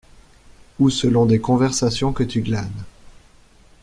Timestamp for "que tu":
2.11-2.41